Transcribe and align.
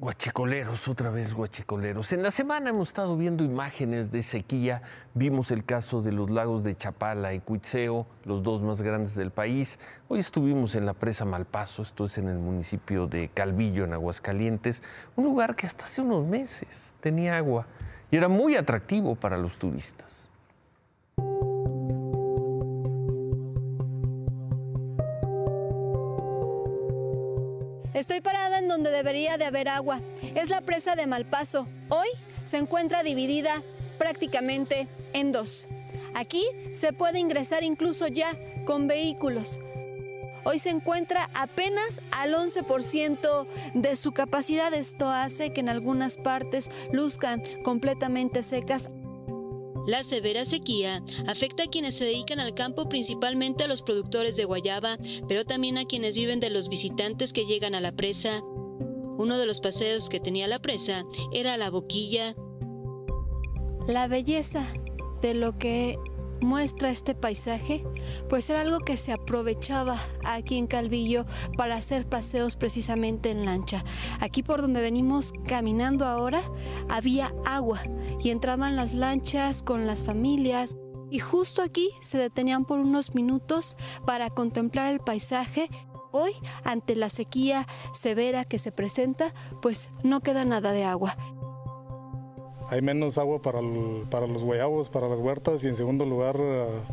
Guachicoleros, 0.00 0.88
otra 0.88 1.10
vez 1.10 1.34
guachicoleros. 1.34 2.14
En 2.14 2.22
la 2.22 2.30
semana 2.30 2.70
hemos 2.70 2.88
estado 2.88 3.18
viendo 3.18 3.44
imágenes 3.44 4.10
de 4.10 4.22
sequía. 4.22 4.80
Vimos 5.12 5.50
el 5.50 5.62
caso 5.62 6.00
de 6.00 6.10
los 6.10 6.30
lagos 6.30 6.64
de 6.64 6.74
Chapala 6.74 7.34
y 7.34 7.40
Cuitzeo, 7.40 8.06
los 8.24 8.42
dos 8.42 8.62
más 8.62 8.80
grandes 8.80 9.14
del 9.14 9.30
país. 9.30 9.78
Hoy 10.08 10.20
estuvimos 10.20 10.74
en 10.74 10.86
la 10.86 10.94
presa 10.94 11.26
Malpaso, 11.26 11.82
esto 11.82 12.06
es 12.06 12.16
en 12.16 12.28
el 12.28 12.38
municipio 12.38 13.08
de 13.08 13.28
Calvillo, 13.28 13.84
en 13.84 13.92
Aguascalientes, 13.92 14.82
un 15.16 15.24
lugar 15.24 15.54
que 15.54 15.66
hasta 15.66 15.84
hace 15.84 16.00
unos 16.00 16.26
meses 16.26 16.94
tenía 17.00 17.36
agua 17.36 17.66
y 18.10 18.16
era 18.16 18.28
muy 18.28 18.56
atractivo 18.56 19.16
para 19.16 19.36
los 19.36 19.58
turistas. 19.58 20.29
Estoy 27.94 28.20
parada 28.20 28.58
en 28.58 28.68
donde 28.68 28.90
debería 28.90 29.36
de 29.36 29.44
haber 29.44 29.68
agua. 29.68 30.00
Es 30.34 30.48
la 30.48 30.60
presa 30.60 30.94
de 30.94 31.06
Malpaso. 31.06 31.66
Hoy 31.88 32.08
se 32.44 32.58
encuentra 32.58 33.02
dividida 33.02 33.62
prácticamente 33.98 34.86
en 35.12 35.32
dos. 35.32 35.68
Aquí 36.14 36.44
se 36.72 36.92
puede 36.92 37.18
ingresar 37.18 37.64
incluso 37.64 38.06
ya 38.06 38.32
con 38.64 38.86
vehículos. 38.86 39.58
Hoy 40.44 40.58
se 40.58 40.70
encuentra 40.70 41.28
apenas 41.34 42.00
al 42.12 42.34
11% 42.34 43.46
de 43.74 43.96
su 43.96 44.12
capacidad. 44.12 44.72
Esto 44.72 45.08
hace 45.08 45.52
que 45.52 45.60
en 45.60 45.68
algunas 45.68 46.16
partes 46.16 46.70
luzcan 46.92 47.42
completamente 47.62 48.42
secas. 48.42 48.88
La 49.86 50.02
severa 50.04 50.44
sequía 50.44 51.02
afecta 51.26 51.64
a 51.64 51.66
quienes 51.66 51.94
se 51.94 52.04
dedican 52.04 52.40
al 52.40 52.54
campo, 52.54 52.88
principalmente 52.88 53.64
a 53.64 53.68
los 53.68 53.82
productores 53.82 54.36
de 54.36 54.44
guayaba, 54.44 54.98
pero 55.28 55.44
también 55.44 55.78
a 55.78 55.86
quienes 55.86 56.16
viven 56.16 56.40
de 56.40 56.50
los 56.50 56.68
visitantes 56.68 57.32
que 57.32 57.46
llegan 57.46 57.74
a 57.74 57.80
la 57.80 57.92
presa. 57.92 58.42
Uno 58.42 59.38
de 59.38 59.46
los 59.46 59.60
paseos 59.60 60.08
que 60.08 60.20
tenía 60.20 60.48
la 60.48 60.60
presa 60.60 61.04
era 61.32 61.56
la 61.56 61.70
boquilla. 61.70 62.34
La 63.86 64.08
belleza 64.08 64.66
de 65.22 65.34
lo 65.34 65.58
que 65.58 65.98
muestra 66.40 66.90
este 66.90 67.14
paisaje, 67.14 67.84
pues 68.28 68.48
era 68.50 68.60
algo 68.60 68.78
que 68.80 68.96
se 68.96 69.12
aprovechaba 69.12 69.96
aquí 70.24 70.58
en 70.58 70.66
Calvillo 70.66 71.26
para 71.56 71.76
hacer 71.76 72.08
paseos 72.08 72.56
precisamente 72.56 73.30
en 73.30 73.44
lancha. 73.44 73.84
Aquí 74.20 74.42
por 74.42 74.60
donde 74.60 74.80
venimos 74.80 75.32
caminando 75.46 76.06
ahora 76.06 76.42
había 76.88 77.32
agua 77.46 77.80
y 78.22 78.30
entraban 78.30 78.76
las 78.76 78.94
lanchas 78.94 79.62
con 79.62 79.86
las 79.86 80.02
familias. 80.02 80.76
Y 81.12 81.18
justo 81.18 81.60
aquí 81.60 81.90
se 82.00 82.18
detenían 82.18 82.64
por 82.64 82.78
unos 82.78 83.14
minutos 83.14 83.76
para 84.06 84.30
contemplar 84.30 84.92
el 84.92 85.00
paisaje 85.00 85.68
Hoy, 86.12 86.32
ante 86.64 86.96
la 86.96 87.08
sequía 87.08 87.68
severa 87.92 88.44
que 88.44 88.58
se 88.58 88.72
presenta, 88.72 89.32
pues 89.62 89.92
no 90.02 90.20
queda 90.20 90.44
nada 90.44 90.72
de 90.72 90.84
agua 90.84 91.16
hay 92.70 92.82
menos 92.82 93.18
agua 93.18 93.42
para, 93.42 93.58
para, 94.10 94.28
los 94.28 94.44
guayabos, 94.44 94.88
para 94.88 95.08
las 95.08 95.18
huertas 95.18 95.64
y 95.64 95.68
en 95.68 95.74
segundo 95.74 96.06
lugar 96.06 96.36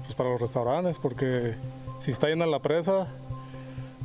pues 0.01 0.15
para 0.15 0.29
los 0.29 0.41
restaurantes, 0.41 0.97
porque 0.97 1.53
si 1.99 2.09
está 2.09 2.27
llena 2.27 2.47
la 2.47 2.59
presa, 2.59 3.07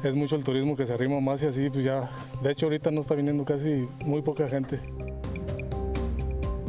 es 0.05 0.15
mucho 0.15 0.37
el 0.37 0.45
turismo 0.45 0.77
que 0.77 0.85
se 0.85 0.93
arrima 0.93 1.19
más 1.21 1.43
y 1.43 1.47
así, 1.47 1.71
pues 1.71 1.85
ya, 1.85 2.11
de 2.43 2.53
hecho 2.53 2.67
ahorita 2.67 2.91
no 2.91 3.01
está 3.01 3.15
viniendo 3.15 3.47
casi 3.47 3.89
muy 4.05 4.21
poca 4.21 4.49
gente. 4.49 4.81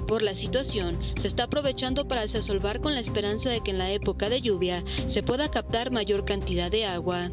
Por 0.08 0.22
la 0.22 0.36
situación, 0.36 0.98
se 1.18 1.28
está 1.28 1.46
aprovechando 1.46 2.08
para 2.08 2.22
desasolvar 2.22 2.80
con 2.80 2.94
la 2.94 3.02
esperanza 3.02 3.50
de 3.50 3.59
que 3.59 3.72
en 3.72 3.80
la 3.80 3.92
época 3.92 4.30
de 4.30 4.42
lluvia 4.42 4.86
se 5.08 5.22
pueda 5.22 5.52
captar 5.52 5.92
mayor 5.92 6.24
cantidad 6.24 6.72
de 6.72 6.86
agua. 6.86 7.30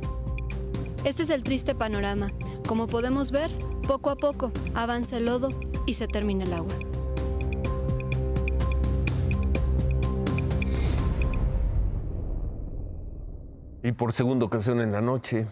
Este 1.04 1.22
es 1.22 1.30
el 1.30 1.44
triste 1.44 1.76
panorama. 1.76 2.32
Como 2.66 2.88
podemos 2.88 3.30
ver, 3.30 3.50
poco 3.86 4.10
a 4.10 4.16
poco 4.16 4.50
avanza 4.74 5.18
el 5.18 5.26
lodo 5.26 5.50
y 5.86 5.94
se 5.94 6.08
termina 6.08 6.44
el 6.44 6.54
agua. 6.54 6.89
Y 13.82 13.92
por 13.92 14.12
segunda 14.12 14.44
ocasión 14.44 14.80
en 14.80 14.92
la 14.92 15.00
noche, 15.00 15.46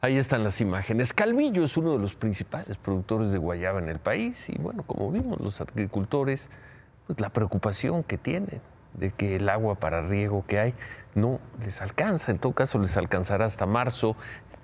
ahí 0.00 0.16
están 0.16 0.44
las 0.44 0.60
imágenes. 0.60 1.12
Calvillo 1.12 1.64
es 1.64 1.76
uno 1.76 1.92
de 1.92 1.98
los 1.98 2.14
principales 2.14 2.76
productores 2.76 3.32
de 3.32 3.38
guayaba 3.38 3.80
en 3.80 3.88
el 3.88 3.98
país 3.98 4.48
y 4.50 4.56
bueno, 4.58 4.84
como 4.84 5.10
vimos, 5.10 5.40
los 5.40 5.60
agricultores, 5.60 6.48
pues 7.06 7.20
la 7.20 7.30
preocupación 7.30 8.04
que 8.04 8.18
tienen 8.18 8.60
de 8.92 9.10
que 9.10 9.36
el 9.36 9.48
agua 9.48 9.74
para 9.74 10.02
riego 10.02 10.44
que 10.46 10.60
hay 10.60 10.74
no 11.16 11.40
les 11.64 11.82
alcanza, 11.82 12.30
en 12.30 12.38
todo 12.38 12.52
caso 12.52 12.78
les 12.78 12.96
alcanzará 12.96 13.46
hasta 13.46 13.66
marzo, 13.66 14.14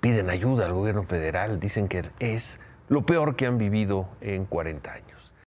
piden 0.01 0.31
ayuda 0.31 0.67
al 0.67 0.73
gobierno 0.73 1.03
federal, 1.03 1.59
dicen 1.59 1.89
que 1.89 2.05
es 2.21 2.61
lo 2.89 3.05
peor 3.05 3.35
que 3.35 3.47
han 3.47 3.59
vivido 3.59 4.09
en 4.21 4.45
40 4.45 4.93
años. 4.93 5.20